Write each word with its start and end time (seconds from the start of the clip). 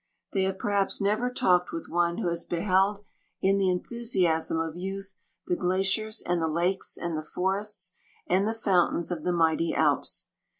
They 0.33 0.45
have 0.45 0.57
perhaps 0.57 0.99
never 0.99 1.29
talked 1.29 1.71
with 1.71 1.87
one 1.87 2.17
who 2.17 2.29
has 2.29 2.43
beheld 2.43 3.01
in 3.39 3.59
the 3.59 3.69
enthusiasm 3.69 4.57
of 4.59 4.75
youth 4.75 5.17
the 5.45 5.55
glaciers, 5.55 6.23
and 6.25 6.41
the 6.41 6.47
lakes, 6.47 6.97
and 6.97 7.15
the 7.15 7.21
forests, 7.21 7.93
and 8.25 8.47
the 8.47 8.55
fountains 8.55 9.11
of 9.11 9.23
the 9.23 9.31
mighty 9.31 9.75
Alps. 9.75 10.29